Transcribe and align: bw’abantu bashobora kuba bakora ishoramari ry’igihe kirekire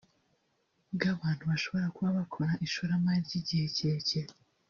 bw’abantu 0.95 1.43
bashobora 1.51 1.87
kuba 1.95 2.09
bakora 2.19 2.51
ishoramari 2.67 3.19
ry’igihe 3.27 3.65
kirekire 3.75 4.31